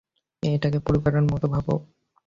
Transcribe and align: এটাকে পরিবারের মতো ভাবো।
এটাকে 0.43 0.79
পরিবারের 0.79 1.23
মতো 1.23 1.45
ভাবো। 1.47 1.73